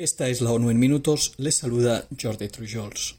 [0.00, 1.34] Esta es la ONU en minutos.
[1.36, 3.16] Les saluda Jordi Trujols.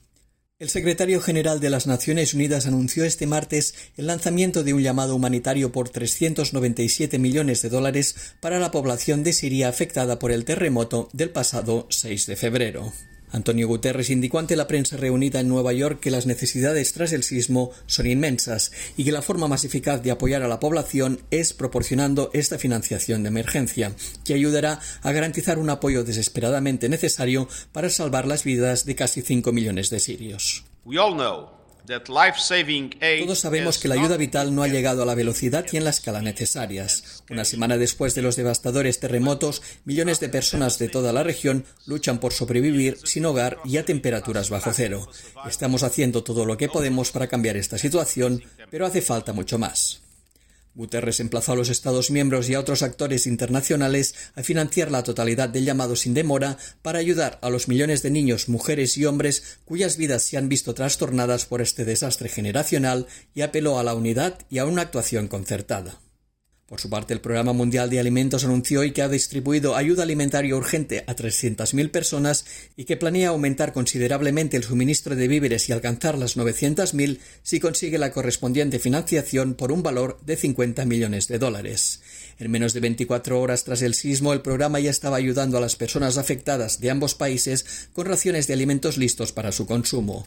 [0.58, 5.16] El secretario general de las Naciones Unidas anunció este martes el lanzamiento de un llamado
[5.16, 11.08] humanitario por 397 millones de dólares para la población de Siria afectada por el terremoto
[11.14, 12.92] del pasado 6 de febrero.
[13.32, 17.24] Antonio Guterres indicó ante la prensa reunida en Nueva York que las necesidades tras el
[17.24, 21.54] sismo son inmensas y que la forma más eficaz de apoyar a la población es
[21.54, 23.94] proporcionando esta financiación de emergencia,
[24.26, 29.52] que ayudará a garantizar un apoyo desesperadamente necesario para salvar las vidas de casi 5
[29.52, 30.66] millones de sirios.
[33.26, 35.90] Todos sabemos que la ayuda vital no ha llegado a la velocidad y en la
[35.90, 37.24] escala necesarias.
[37.30, 42.20] Una semana después de los devastadores terremotos, millones de personas de toda la región luchan
[42.20, 45.08] por sobrevivir sin hogar y a temperaturas bajo cero.
[45.48, 50.02] Estamos haciendo todo lo que podemos para cambiar esta situación, pero hace falta mucho más.
[50.74, 55.50] Guterres emplazó a los Estados miembros y a otros actores internacionales a financiar la totalidad
[55.50, 59.98] del llamado sin demora para ayudar a los millones de niños, mujeres y hombres cuyas
[59.98, 64.60] vidas se han visto trastornadas por este desastre generacional y apeló a la unidad y
[64.60, 66.00] a una actuación concertada.
[66.72, 70.56] Por su parte, el Programa Mundial de Alimentos anunció hoy que ha distribuido ayuda alimentaria
[70.56, 72.46] urgente a 300.000 personas
[72.78, 77.98] y que planea aumentar considerablemente el suministro de víveres y alcanzar las 900.000 si consigue
[77.98, 82.04] la correspondiente financiación por un valor de 50 millones de dólares.
[82.40, 85.76] En menos de 24 horas tras el sismo, el programa ya estaba ayudando a las
[85.76, 90.26] personas afectadas de ambos países con raciones de alimentos listos para su consumo.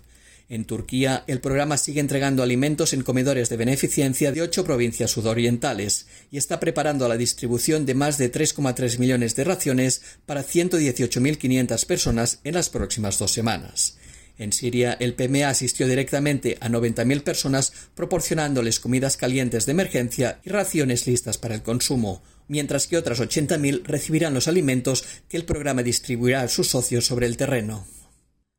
[0.49, 6.07] En Turquía, el programa sigue entregando alimentos en comedores de beneficencia de ocho provincias sudorientales
[6.31, 12.41] y está preparando la distribución de más de 3,3 millones de raciones para 118.500 personas
[12.45, 13.97] en las próximas dos semanas.
[14.37, 20.51] En Siria, el PMA asistió directamente a 90.000 personas proporcionándoles comidas calientes de emergencia y
[20.51, 25.83] raciones listas para el consumo, mientras que otras 80.000 recibirán los alimentos que el programa
[25.83, 27.87] distribuirá a sus socios sobre el terreno.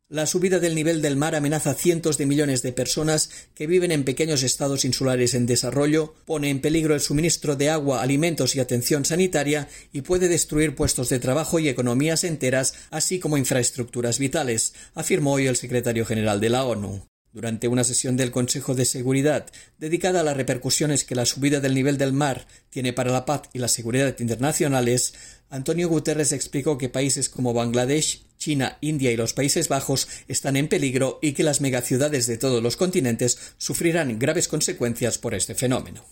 [0.08, 3.92] La subida del nivel del mar amenaza a cientos de millones de personas que viven
[3.92, 8.60] en pequeños estados insulares en desarrollo, pone en peligro el suministro de agua, alimentos y
[8.60, 14.76] atención sanitaria y puede destruir puestos de trabajo y economías enteras, así como infraestructuras vitales,
[14.94, 17.02] afirmó hoy el secretario general de la ONU.
[17.34, 21.74] Durante una sesión del Consejo de Seguridad dedicada a las repercusiones que la subida del
[21.74, 25.16] nivel del mar tiene para la paz y la seguridad internacionales,
[25.50, 30.68] Antonio Guterres explicó que países como Bangladesh, China, India y los Países Bajos están en
[30.68, 36.04] peligro y que las megaciudades de todos los continentes sufrirán graves consecuencias por este fenómeno.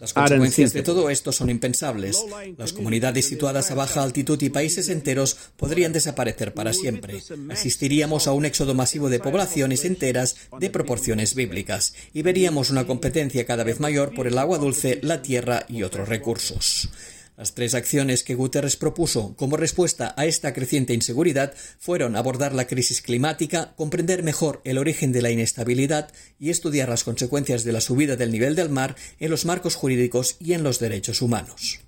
[0.00, 2.24] Las consecuencias de todo esto son impensables.
[2.56, 7.22] Las comunidades situadas a baja altitud y países enteros podrían desaparecer para siempre.
[7.50, 13.46] Asistiríamos a un éxodo masivo de poblaciones enteras de proporciones bíblicas y veríamos una competencia
[13.46, 16.88] cada vez mayor por el agua dulce, la tierra y otros recursos.
[17.38, 22.66] Las tres acciones que Guterres propuso como respuesta a esta creciente inseguridad fueron abordar la
[22.66, 26.10] crisis climática, comprender mejor el origen de la inestabilidad
[26.40, 30.34] y estudiar las consecuencias de la subida del nivel del mar en los marcos jurídicos
[30.40, 31.78] y en los derechos humanos.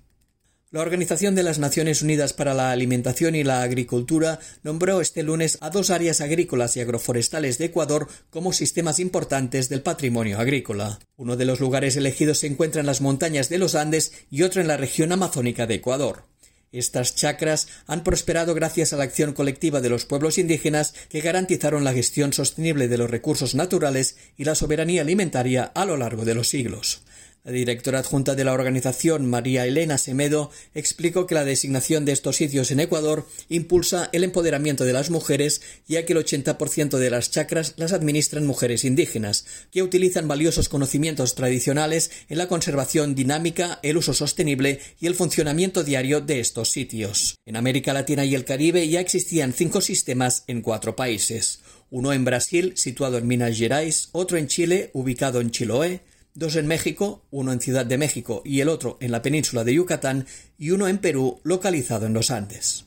[0.72, 5.58] La Organización de las Naciones Unidas para la Alimentación y la Agricultura nombró este lunes
[5.60, 11.00] a dos áreas agrícolas y agroforestales de Ecuador como sistemas importantes del patrimonio agrícola.
[11.16, 14.60] Uno de los lugares elegidos se encuentra en las montañas de los Andes y otro
[14.60, 16.22] en la región amazónica de Ecuador.
[16.70, 21.82] Estas chacras han prosperado gracias a la acción colectiva de los pueblos indígenas que garantizaron
[21.82, 26.34] la gestión sostenible de los recursos naturales y la soberanía alimentaria a lo largo de
[26.34, 27.02] los siglos.
[27.43, 32.37] La directora adjunta de la organización, María Elena Semedo, explicó que la designación de estos
[32.37, 37.31] sitios en Ecuador impulsa el empoderamiento de las mujeres, ya que el 80% de las
[37.31, 43.97] chacras las administran mujeres indígenas, que utilizan valiosos conocimientos tradicionales en la conservación dinámica, el
[43.97, 47.37] uso sostenible y el funcionamiento diario de estos sitios.
[47.47, 51.61] En América Latina y el Caribe ya existían cinco sistemas en cuatro países.
[51.89, 56.03] Uno en Brasil, situado en Minas Gerais, otro en Chile, ubicado en Chiloé,
[56.35, 59.75] dos en México, uno en Ciudad de México y el otro en la península de
[59.75, 60.27] Yucatán,
[60.59, 62.87] y uno en Perú, localizado en los Andes.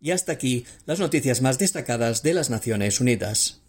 [0.00, 3.60] Y hasta aquí las noticias más destacadas de las Naciones Unidas.